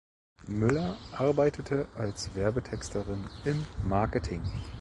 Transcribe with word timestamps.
Müller 0.47 0.97
arbeitete 1.15 1.87
als 1.95 2.33
Werbetexterin 2.33 3.29
im 3.45 3.63
Marketing. 3.83 4.41